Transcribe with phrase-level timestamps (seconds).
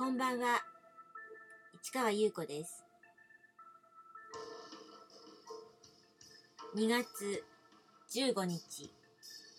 [0.00, 0.62] こんばんは。
[1.82, 2.82] 市川優子です。
[6.74, 7.44] 2月
[8.10, 8.90] 15日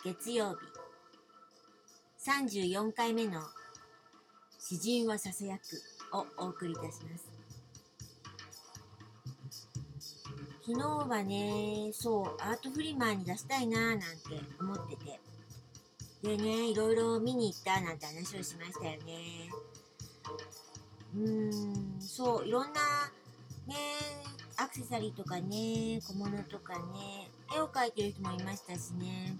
[0.04, 0.58] 月曜日
[2.28, 3.40] 34回目の
[4.58, 7.30] 詩人はささやくをお送りいたします。
[10.66, 14.08] 昨日はね、そう、アートフリマーに出したいなーなんて
[14.60, 15.20] 思ってて。
[16.24, 19.52] でね、いろいろ見に行ったなんて話をしましたよね。
[21.16, 22.80] うーん、そう、いろんな
[23.68, 23.76] ね、
[24.58, 29.38] アクセサリーとかね、小物とかね、絵を描いてる人もいましたしね。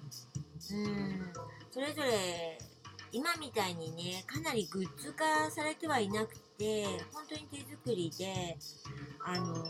[0.72, 1.34] うん、
[1.72, 2.58] それぞれ
[3.12, 8.58] 今みたいにね、かなりグッズ化されてはいなくて、本当に手作りで、
[9.26, 9.66] あの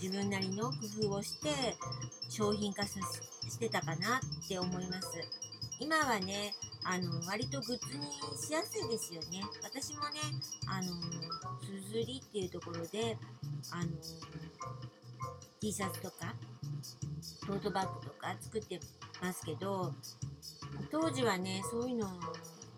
[0.00, 1.76] 自分なりの工夫をして
[2.28, 2.94] 商品化し
[3.58, 5.08] てたかなって思います。
[5.80, 8.04] 今はね、あの、割とグッズに
[8.36, 9.42] しやすいですよね。
[9.62, 10.20] 私もね、
[10.66, 10.84] あの、
[11.60, 13.16] すずりっていうところで、
[13.70, 13.90] あの、
[15.60, 16.34] T シャツとか、
[17.46, 18.80] トートバッグとか作って
[19.20, 19.92] ますけど、
[20.90, 22.08] 当時はね、そういうの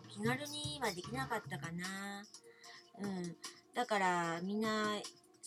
[0.08, 2.24] 気軽にはできなかったかな。
[3.00, 3.36] うん。
[3.74, 4.96] だからみんな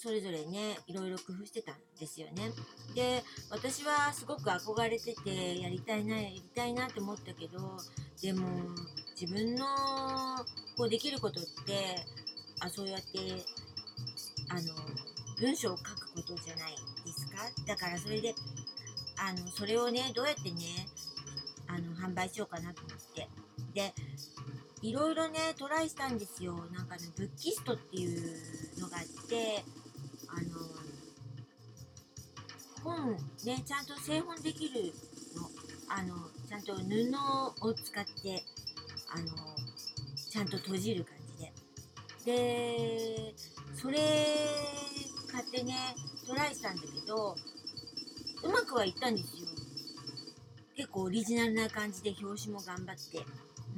[0.04, 2.52] それぞれね、いろいろ工夫してたんですよね。
[2.94, 7.80] で、私はすごく憧れてて、やりたいな、やりたいなって思ったけど、
[8.22, 8.48] でも、
[9.18, 9.66] 自分の、
[10.76, 12.06] こうできることって、
[12.60, 13.46] あ、そうやって、
[14.50, 14.74] あの、
[15.40, 17.50] 文章を書くことじゃないですか？
[17.66, 18.36] だからそれで、
[19.16, 20.86] あの、それをね、どうやってね、
[21.68, 23.30] あの、販売しようかなと思って。
[23.74, 23.94] で、
[24.82, 26.56] いろいろね、トライしたんですよ。
[26.74, 29.64] なんかね、ブッキストっていうのがあって、
[30.36, 30.46] あの、
[32.84, 34.94] 本ね、ちゃんと製本できる
[35.36, 35.50] の。
[35.88, 36.16] あの、
[36.50, 38.44] ちゃんと布を使って、
[39.10, 39.28] あの、
[40.16, 41.54] ちゃんと閉じる感じで。
[42.26, 43.36] で、
[43.76, 43.98] それ
[45.32, 45.96] 買ってね、
[46.26, 47.36] トライしたんだけど、
[48.44, 49.48] うまくはいったんですよ。
[50.76, 53.26] 結構オリジナルな感じで表紙も頑張って。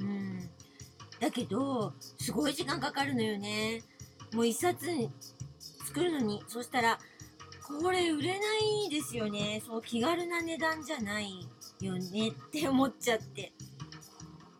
[0.00, 0.50] うん。
[1.20, 3.82] だけど、すごい時間かかるのよね。
[4.32, 4.86] もう一冊
[5.96, 6.44] 作るのに。
[6.46, 6.98] そしたら、
[7.66, 8.44] これ売れな
[8.86, 9.62] いですよね。
[9.66, 11.48] そう、気軽な値段じゃない
[11.80, 13.54] よねって思っちゃって。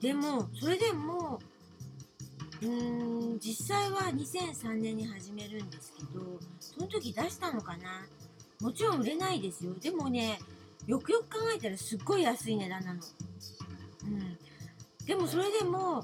[0.00, 1.38] でも、それでも、
[2.62, 8.06] うーん、実際は2003年に始めるんですけど、その時出したのかな
[8.62, 9.74] もちろん売れないですよ。
[9.74, 10.38] でもね、
[10.86, 13.00] よくよく考えたらすっごい安い値段なの。
[14.04, 14.38] うん。
[15.04, 16.02] でもそれでも、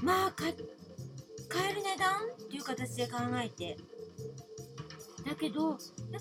[0.00, 3.76] まあ、買える値段っていう形で考えて。
[5.26, 5.78] だけど、やっ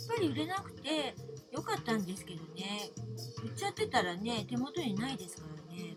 [0.08, 1.16] ぱり売れなくて
[1.52, 2.92] よかったんですけどね。
[3.44, 5.96] 売っちゃってたらね、手元にないですからね。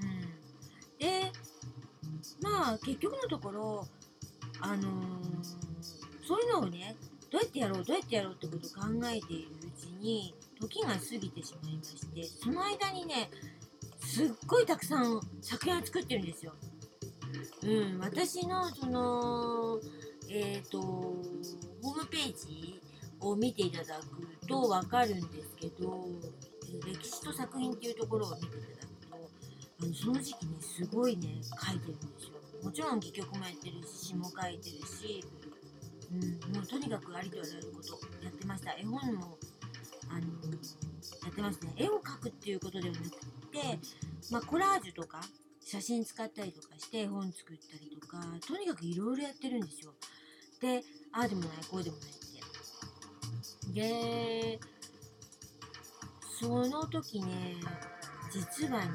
[0.00, 0.98] うん。
[0.98, 1.32] で、
[2.42, 3.88] まあ、結局のところ、
[4.60, 5.68] あのー
[6.28, 6.94] そういうのをね、
[7.30, 13.30] どうやってやろう、どうやってやろうってことを考えているうちに、時が過ぎてしまいまして、その間にね、
[14.04, 16.52] すっごいたくさん作品を作ってるんですよ。
[17.62, 19.80] うん、私のその、
[20.30, 22.80] えっ、と、ホームページ
[23.20, 26.06] を見ていただくとわかるんですけど、
[26.86, 29.16] 歴史と作品っていうところを見ていただくと、
[29.82, 32.38] あのその時期ね、すごいね、書いてるんですよ。
[32.62, 35.24] もちろん戯曲もやってるし、詩も書いてるし、
[36.12, 36.14] う
[36.50, 38.72] ん、もうとにかくありとあらゆることやってました。
[38.72, 39.38] 絵本も、
[40.10, 41.72] あのやってますね。
[41.76, 43.78] 絵を描くっていうことではなくて、
[44.30, 45.20] まあ、コラージュとか、
[45.60, 49.92] 写真使ったりとかして絵本作ったりとか、とにかくいろいろやってるんですよ。
[50.60, 50.82] で、
[51.12, 52.12] ああでもない、こうでもないっ
[53.72, 53.80] て。
[53.80, 54.60] で、
[56.40, 57.56] その時ね、
[58.32, 58.88] 実はね、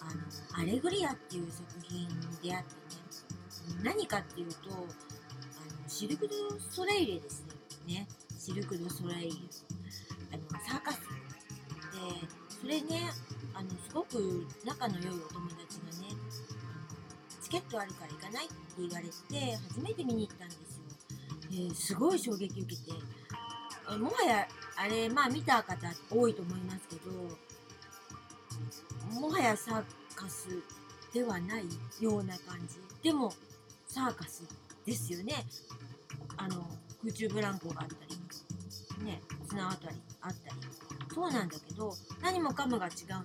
[0.00, 2.74] あの、アレグリアっていう作品に出会って
[3.74, 4.86] ね、何かっていうと、あの、
[5.88, 7.44] シルク・ドゥ・ソレイユです
[7.86, 8.08] ね。
[8.38, 9.34] シルク・ドゥ・ソレイユ。
[10.32, 10.98] あの、サーカス。
[10.98, 11.04] で、
[12.60, 13.10] それね、
[13.54, 16.16] あの、すごく仲の良いお友達がね、
[17.42, 20.76] チケットあるから行かないってって言われて、初めて見に行ったんです
[21.56, 21.68] よ。
[21.68, 22.92] ですごい衝撃受けて、
[23.96, 24.46] もはや、
[24.76, 25.76] あれ、まあ見た方
[26.10, 27.10] 多いと思いますけど、
[29.18, 29.84] もはやサー
[30.14, 30.48] カス
[31.14, 31.64] ではない
[32.00, 32.76] ような感じ。
[33.02, 33.32] でも、
[33.86, 34.42] サーカス
[34.84, 35.46] ですよね。
[36.36, 36.66] あの、
[37.00, 40.56] 空中ブランコがあったり、ね、綱渡りあったり。
[41.14, 43.24] そうなんだけど、何もかもが違う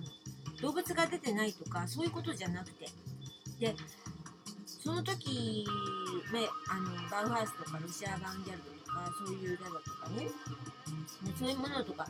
[0.62, 2.88] 動物が出てないとか、そういうことじゃなくて。
[3.58, 3.74] で、
[4.82, 5.64] その時、
[6.32, 10.30] ね、あの、バウハウスとかロシア版ギャルドとか、そういうギャルとかね、ね
[11.38, 12.06] そういうものとか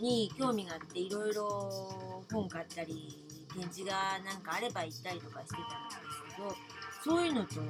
[0.00, 3.16] に興味があって、いろいろ本買ったり、
[3.54, 7.60] 展示がなんかあれば行ったりとかしてたんですけど、そういうのと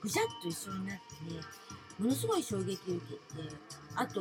[0.00, 1.40] ぐしゃっと一緒になってね
[1.98, 3.56] ものすごい衝撃を受けて
[3.96, 4.20] あと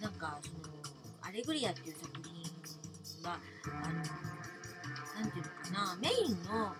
[0.00, 0.74] なんかその
[1.20, 3.38] 「アレグリア」っていう作品は
[3.84, 3.94] あの
[5.20, 6.74] なんていうのかなメインの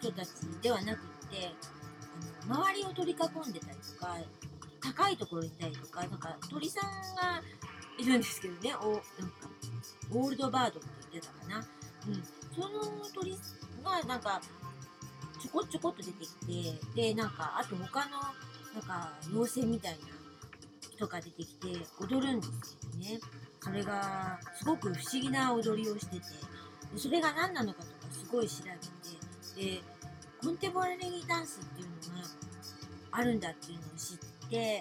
[0.00, 0.30] 人たち
[0.62, 1.00] ではなくっ
[1.30, 1.52] て
[2.44, 4.16] あの周りを取り囲んでたりとか
[4.80, 7.42] 高いところにいたりとかなんか鳥さんが
[7.98, 9.02] いるんですけどねおなんか
[10.12, 11.66] オールドバードって言ってたかな、
[12.06, 12.22] うん、
[12.54, 13.36] その鳥
[13.84, 14.40] がなんか
[15.40, 16.34] ちょこちょこっと出てき
[16.94, 18.10] てでなんかあと他の
[18.74, 19.98] なんか妖精みたいな
[20.90, 21.66] 人が出てきて
[22.00, 23.20] 踊るんですけどね。
[23.60, 26.22] それがすごく不思議な踊りをしてて
[26.96, 28.97] それが何なのかとかすごい調べて
[29.58, 29.82] で
[30.40, 32.28] コンテンポラリーダンスっていうのが
[33.10, 34.80] あるんだっていうのを知って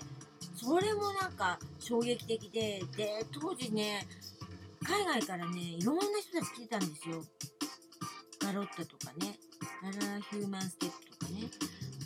[0.55, 4.07] それもなんか衝撃的でで当時ね
[4.83, 7.23] 海外からねいろんな人たち来てたんですよ。
[8.39, 9.37] ガロッタとかね。
[9.83, 11.49] ララヒューマンステップとかね。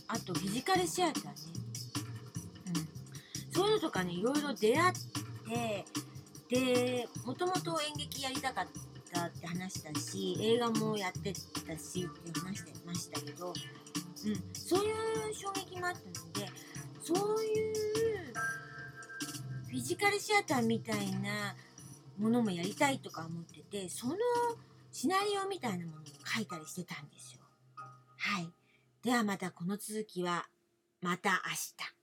[0.07, 1.31] あとフィジカルシアターね、
[2.67, 4.93] うん、そういうのとかねいろいろ出会っ
[5.47, 5.85] て
[6.49, 8.67] でもともと演劇やりたかっ
[9.13, 11.39] たって話したし映画もやってた
[11.77, 13.55] しって話してましたけど、うん、
[14.53, 16.51] そういう衝撃もあったので
[17.01, 18.33] そういう
[19.69, 21.55] フィジカルシアターみたいな
[22.17, 24.15] ものもやりたいとか思っててその
[24.91, 27.41] シナリオみたいなものを書いたりしてたんですよ。
[28.17, 28.49] はい。
[29.03, 30.45] ではまたこの続きは
[31.01, 32.00] また明日。